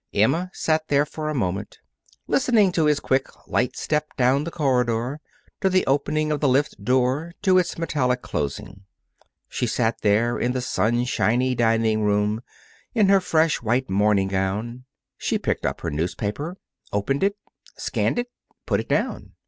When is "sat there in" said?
9.67-10.53